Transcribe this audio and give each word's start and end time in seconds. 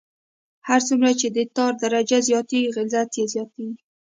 هر 0.67 0.79
څومره 0.87 1.09
چې 1.19 1.27
د 1.35 1.37
ټار 1.55 1.73
درجه 1.83 2.17
زیاتیږي 2.29 2.71
غلظت 2.75 3.09
یې 3.19 3.25
زیاتیږي 3.33 3.77